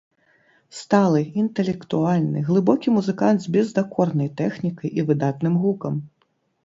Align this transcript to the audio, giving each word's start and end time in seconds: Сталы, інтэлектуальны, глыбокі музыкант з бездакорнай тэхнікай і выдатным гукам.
Сталы, 0.77 1.21
інтэлектуальны, 1.41 2.39
глыбокі 2.49 2.95
музыкант 2.97 3.39
з 3.45 3.53
бездакорнай 3.59 4.33
тэхнікай 4.41 4.89
і 5.01 5.07
выдатным 5.11 5.55
гукам. 5.67 6.01